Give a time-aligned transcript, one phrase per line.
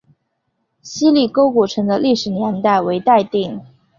[0.81, 3.61] 希里沟古城的历史年代为待定。